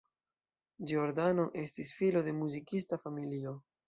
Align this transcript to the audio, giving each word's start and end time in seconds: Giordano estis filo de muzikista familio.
Giordano 0.91 1.45
estis 1.63 1.91
filo 1.99 2.23
de 2.29 2.33
muzikista 2.39 2.99
familio. 3.05 3.55